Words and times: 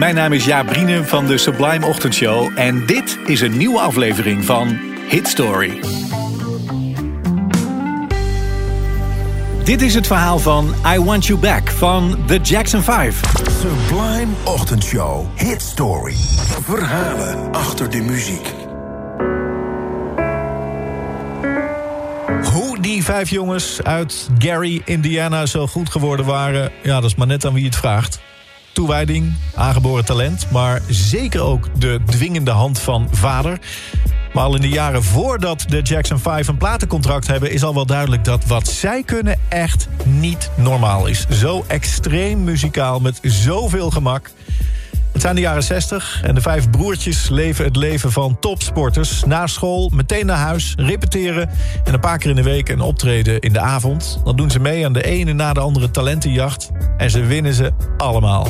Mijn 0.00 0.14
naam 0.14 0.32
is 0.32 0.44
Jaap 0.44 0.66
Brienen 0.66 1.06
van 1.06 1.26
de 1.26 1.38
Sublime 1.38 1.86
Ochtendshow 1.86 2.58
en 2.58 2.86
dit 2.86 3.18
is 3.26 3.40
een 3.40 3.56
nieuwe 3.56 3.80
aflevering 3.80 4.44
van 4.44 4.78
Hit 5.08 5.28
Story. 5.28 5.80
Dit 9.64 9.82
is 9.82 9.94
het 9.94 10.06
verhaal 10.06 10.38
van 10.38 10.74
I 10.94 10.98
Want 10.98 11.26
You 11.26 11.38
Back 11.38 11.70
van 11.70 12.18
The 12.26 12.38
Jackson 12.38 12.82
5. 12.82 13.20
Sublime 13.60 14.32
Ochtendshow. 14.44 15.26
Hit 15.36 15.62
Story. 15.62 16.14
Verhalen 16.62 17.52
achter 17.52 17.90
de 17.90 18.00
muziek. 18.00 18.54
Hoe 22.52 22.80
die 22.80 23.04
vijf 23.04 23.30
jongens 23.30 23.82
uit 23.82 24.28
Gary, 24.38 24.82
Indiana 24.84 25.46
zo 25.46 25.66
goed 25.66 25.90
geworden 25.90 26.26
waren... 26.26 26.72
ja, 26.82 27.00
dat 27.00 27.10
is 27.10 27.14
maar 27.14 27.26
net 27.26 27.44
aan 27.44 27.52
wie 27.52 27.64
het 27.64 27.76
vraagt. 27.76 28.20
Toewijding, 28.72 29.34
aangeboren 29.54 30.04
talent, 30.04 30.46
maar 30.50 30.82
zeker 30.88 31.40
ook 31.40 31.80
de 31.80 32.00
dwingende 32.06 32.50
hand 32.50 32.78
van 32.78 33.08
vader... 33.10 33.58
Maar 34.32 34.44
al 34.44 34.54
in 34.54 34.60
de 34.60 34.68
jaren 34.68 35.02
voordat 35.02 35.64
de 35.68 35.82
Jackson 35.82 36.18
5 36.18 36.48
een 36.48 36.56
platencontract 36.56 37.26
hebben... 37.26 37.50
is 37.50 37.62
al 37.62 37.74
wel 37.74 37.86
duidelijk 37.86 38.24
dat 38.24 38.46
wat 38.46 38.68
zij 38.68 39.02
kunnen 39.02 39.38
echt 39.48 39.88
niet 40.04 40.50
normaal 40.56 41.06
is. 41.06 41.26
Zo 41.28 41.64
extreem 41.66 42.44
muzikaal, 42.44 43.00
met 43.00 43.18
zoveel 43.22 43.90
gemak. 43.90 44.30
Het 45.20 45.28
zijn 45.28 45.40
de 45.40 45.48
jaren 45.48 45.62
60 45.62 46.22
en 46.22 46.34
de 46.34 46.40
vijf 46.40 46.70
broertjes 46.70 47.28
leven 47.28 47.64
het 47.64 47.76
leven 47.76 48.12
van 48.12 48.38
topsporters. 48.38 49.24
Na 49.24 49.46
school, 49.46 49.90
meteen 49.94 50.26
naar 50.26 50.36
huis, 50.36 50.74
repeteren... 50.76 51.50
en 51.84 51.94
een 51.94 52.00
paar 52.00 52.18
keer 52.18 52.30
in 52.30 52.36
de 52.36 52.42
week 52.42 52.68
een 52.68 52.80
optreden 52.80 53.40
in 53.40 53.52
de 53.52 53.60
avond. 53.60 54.20
Dan 54.24 54.36
doen 54.36 54.50
ze 54.50 54.60
mee 54.60 54.84
aan 54.84 54.92
de 54.92 55.04
ene 55.04 55.32
na 55.32 55.52
de 55.52 55.60
andere 55.60 55.90
talentenjacht... 55.90 56.70
en 56.96 57.10
ze 57.10 57.24
winnen 57.24 57.54
ze 57.54 57.72
allemaal. 57.96 58.46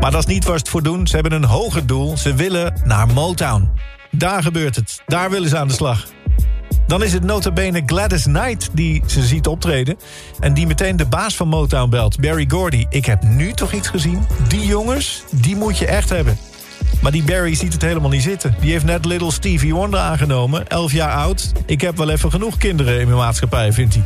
Maar 0.00 0.10
dat 0.10 0.20
is 0.20 0.34
niet 0.34 0.44
waar 0.44 0.54
ze 0.54 0.60
het 0.60 0.68
voor 0.68 0.82
doen. 0.82 1.06
Ze 1.06 1.14
hebben 1.14 1.32
een 1.32 1.44
hoger 1.44 1.86
doel. 1.86 2.16
Ze 2.16 2.34
willen 2.34 2.80
naar 2.84 3.06
Motown. 3.06 3.70
Daar 4.10 4.42
gebeurt 4.42 4.76
het. 4.76 5.02
Daar 5.06 5.30
willen 5.30 5.48
ze 5.48 5.58
aan 5.58 5.68
de 5.68 5.74
slag. 5.74 6.06
Dan 6.88 7.02
is 7.02 7.12
het 7.12 7.24
notabene 7.24 7.82
Gladys 7.86 8.22
Knight 8.22 8.68
die 8.72 9.02
ze 9.06 9.22
ziet 9.22 9.46
optreden... 9.46 9.96
en 10.40 10.54
die 10.54 10.66
meteen 10.66 10.96
de 10.96 11.06
baas 11.06 11.36
van 11.36 11.48
Motown 11.48 11.90
belt, 11.90 12.20
Barry 12.20 12.44
Gordy. 12.48 12.86
Ik 12.90 13.04
heb 13.06 13.22
nu 13.22 13.52
toch 13.52 13.72
iets 13.72 13.88
gezien? 13.88 14.26
Die 14.48 14.66
jongens, 14.66 15.24
die 15.30 15.56
moet 15.56 15.78
je 15.78 15.86
echt 15.86 16.08
hebben. 16.08 16.38
Maar 17.02 17.12
die 17.12 17.22
Barry 17.22 17.54
ziet 17.54 17.72
het 17.72 17.82
helemaal 17.82 18.10
niet 18.10 18.22
zitten. 18.22 18.54
Die 18.60 18.70
heeft 18.70 18.84
net 18.84 19.04
Little 19.04 19.32
Stevie 19.32 19.74
Wonder 19.74 20.00
aangenomen, 20.00 20.68
11 20.68 20.92
jaar 20.92 21.12
oud. 21.12 21.52
Ik 21.66 21.80
heb 21.80 21.96
wel 21.96 22.10
even 22.10 22.30
genoeg 22.30 22.56
kinderen 22.56 23.00
in 23.00 23.06
mijn 23.06 23.18
maatschappij, 23.18 23.72
vindt 23.72 23.94
hij. 23.94 24.04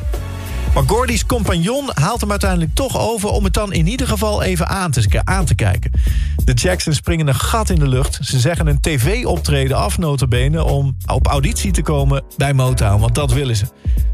Maar 0.74 0.82
Gordy's 0.86 1.26
compagnon 1.26 1.90
haalt 1.94 2.20
hem 2.20 2.30
uiteindelijk 2.30 2.74
toch 2.74 2.98
over... 2.98 3.28
om 3.28 3.44
het 3.44 3.54
dan 3.54 3.72
in 3.72 3.86
ieder 3.86 4.06
geval 4.06 4.42
even 4.42 4.68
aan 4.68 4.90
te, 4.90 5.20
aan 5.24 5.44
te 5.44 5.54
kijken. 5.54 5.90
De 6.44 6.52
Jacksons 6.52 6.96
springen 6.96 7.28
een 7.28 7.34
gat 7.34 7.70
in 7.70 7.78
de 7.78 7.88
lucht. 7.88 8.18
Ze 8.22 8.38
zeggen 8.40 8.66
een 8.66 8.80
tv-optreden 8.80 9.76
af, 9.76 9.98
notabene... 9.98 10.64
om 10.64 10.96
op 11.06 11.26
auditie 11.26 11.72
te 11.72 11.82
komen 11.82 12.24
bij 12.36 12.52
Motown, 12.52 13.00
want 13.00 13.14
dat 13.14 13.32
willen 13.32 13.56
ze. 13.56 13.64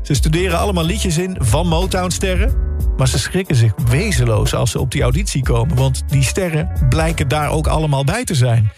Ze 0.03 0.15
studeren 0.15 0.59
allemaal 0.59 0.85
liedjes 0.85 1.19
in 1.19 1.37
van 1.41 1.69
Motown-sterren... 1.69 2.55
maar 2.97 3.09
ze 3.09 3.19
schrikken 3.19 3.57
zich 3.57 3.73
wezenloos 3.89 4.55
als 4.55 4.71
ze 4.71 4.81
op 4.81 4.91
die 4.91 5.03
auditie 5.03 5.43
komen... 5.43 5.77
want 5.77 6.03
die 6.07 6.23
sterren 6.23 6.73
blijken 6.89 7.29
daar 7.29 7.51
ook 7.51 7.67
allemaal 7.67 8.05
bij 8.05 8.25
te 8.25 8.35
zijn. 8.35 8.71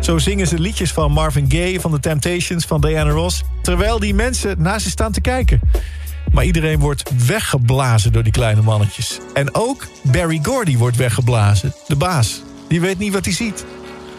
Zo 0.00 0.18
zingen 0.18 0.46
ze 0.46 0.58
liedjes 0.58 0.92
van 0.92 1.12
Marvin 1.12 1.50
Gaye, 1.50 1.80
van 1.80 1.90
The 1.90 2.00
Temptations, 2.00 2.64
van 2.64 2.80
Diana 2.80 3.10
Ross... 3.10 3.42
terwijl 3.62 3.98
die 3.98 4.14
mensen 4.14 4.62
naast 4.62 4.84
ze 4.84 4.90
staan 4.90 5.12
te 5.12 5.20
kijken... 5.20 5.60
Maar 6.32 6.44
iedereen 6.44 6.78
wordt 6.78 7.26
weggeblazen 7.26 8.12
door 8.12 8.22
die 8.22 8.32
kleine 8.32 8.62
mannetjes. 8.62 9.18
En 9.34 9.54
ook 9.54 9.86
Barry 10.02 10.38
Gordy 10.42 10.76
wordt 10.76 10.96
weggeblazen, 10.96 11.74
de 11.86 11.96
baas. 11.96 12.42
Die 12.68 12.80
weet 12.80 12.98
niet 12.98 13.12
wat 13.12 13.24
hij 13.24 13.34
ziet. 13.34 13.64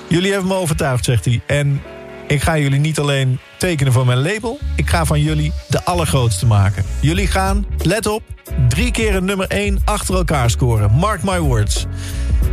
Jullie 0.07 0.31
hebben 0.31 0.50
me 0.50 0.56
overtuigd, 0.56 1.06
zegt 1.06 1.25
hij. 1.25 1.41
En 1.47 1.81
ik 2.28 2.41
ga 2.41 2.57
jullie 2.57 2.79
niet 2.79 3.00
alleen 3.00 3.40
tekenen 3.57 3.94
voor 3.94 4.06
mijn 4.06 4.22
label... 4.22 4.59
ik 4.75 4.90
ga 4.90 5.06
van 5.06 5.22
jullie 5.22 5.51
de 5.68 5.84
allergrootste 5.84 6.46
maken. 6.46 6.84
Jullie 7.00 7.28
gaan, 7.28 7.66
let 7.78 8.07
op, 8.07 8.24
drie 8.69 8.91
keer 8.91 9.16
een 9.16 9.25
nummer 9.25 9.47
één 9.47 9.81
achter 9.85 10.16
elkaar 10.16 10.50
scoren. 10.50 10.91
Mark 10.91 11.24
my 11.24 11.40
words. 11.40 11.85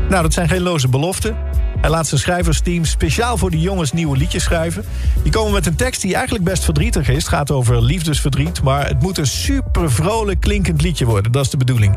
Nou, 0.08 0.22
dat 0.22 0.32
zijn 0.32 0.48
geen 0.48 0.62
loze 0.62 0.88
beloften. 0.88 1.36
Hij 1.80 1.90
laat 1.90 2.06
zijn 2.06 2.20
schrijversteam 2.20 2.84
speciaal 2.84 3.36
voor 3.36 3.50
die 3.50 3.60
jongens 3.60 3.92
nieuwe 3.92 4.16
liedjes 4.16 4.42
schrijven. 4.42 4.84
Die 5.22 5.32
komen 5.32 5.52
met 5.52 5.66
een 5.66 5.76
tekst 5.76 6.02
die 6.02 6.14
eigenlijk 6.14 6.44
best 6.44 6.64
verdrietig 6.64 7.08
is. 7.08 7.16
Het 7.16 7.28
gaat 7.28 7.50
over 7.50 7.82
liefdesverdriet, 7.82 8.62
maar 8.62 8.86
het 8.86 9.02
moet 9.02 9.18
een 9.18 9.26
super 9.26 9.92
vrolijk 9.92 10.40
klinkend 10.40 10.82
liedje 10.82 11.04
worden. 11.04 11.32
Dat 11.32 11.44
is 11.44 11.50
de 11.50 11.56
bedoeling. 11.56 11.96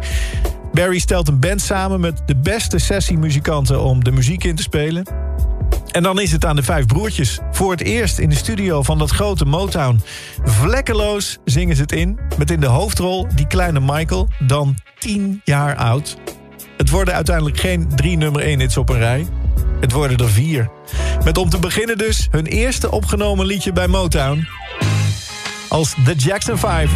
Barry 0.73 0.99
stelt 0.99 1.27
een 1.27 1.39
band 1.39 1.61
samen 1.61 1.99
met 1.99 2.21
de 2.25 2.35
beste 2.35 2.79
sessiemuzikanten 2.79 3.81
om 3.81 4.03
de 4.03 4.11
muziek 4.11 4.43
in 4.43 4.55
te 4.55 4.63
spelen. 4.63 5.05
En 5.91 6.03
dan 6.03 6.19
is 6.19 6.31
het 6.31 6.45
aan 6.45 6.55
de 6.55 6.63
vijf 6.63 6.85
broertjes. 6.85 7.39
Voor 7.51 7.71
het 7.71 7.81
eerst 7.81 8.19
in 8.19 8.29
de 8.29 8.35
studio 8.35 8.83
van 8.83 8.97
dat 8.97 9.09
grote 9.09 9.45
Motown. 9.45 10.01
Vlekkeloos 10.43 11.37
zingen 11.45 11.75
ze 11.75 11.81
het 11.81 11.91
in. 11.91 12.19
Met 12.37 12.51
in 12.51 12.59
de 12.59 12.67
hoofdrol 12.67 13.27
die 13.35 13.47
kleine 13.47 13.79
Michael, 13.79 14.27
dan 14.39 14.75
tien 14.99 15.41
jaar 15.43 15.75
oud. 15.75 16.17
Het 16.77 16.89
worden 16.89 17.13
uiteindelijk 17.13 17.59
geen 17.59 17.87
drie 17.95 18.17
nummer 18.17 18.41
1 18.41 18.59
hits 18.59 18.77
op 18.77 18.89
een 18.89 18.97
rij. 18.97 19.27
Het 19.83 19.91
worden 19.91 20.17
er 20.17 20.29
vier. 20.29 20.69
Met 21.23 21.37
om 21.37 21.49
te 21.49 21.59
beginnen 21.59 21.97
dus 21.97 22.27
hun 22.31 22.45
eerste 22.45 22.91
opgenomen 22.91 23.45
liedje 23.45 23.71
bij 23.71 23.87
Motown. 23.87 24.47
Als 25.69 25.95
The 26.05 26.13
Jackson 26.15 26.57
5. 26.57 26.91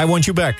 I 0.00 0.04
Want 0.06 0.24
You 0.24 0.36
Back. 0.36 0.56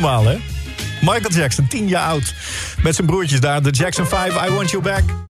Normaal, 0.00 0.26
hè? 0.26 0.36
Michael 1.00 1.30
Jackson, 1.30 1.66
10 1.68 1.88
jaar 1.88 2.08
oud. 2.08 2.34
Met 2.82 2.94
zijn 2.94 3.06
broertjes 3.06 3.40
daar, 3.40 3.62
de 3.62 3.70
Jackson 3.70 4.06
5, 4.06 4.46
I 4.46 4.50
Want 4.50 4.70
You 4.70 4.82
Back. 4.82 5.26